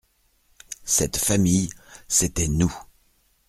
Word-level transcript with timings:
Cette 0.83 1.17
famille, 1.17 1.69
c'était 2.07 2.47
nous. 2.47 2.75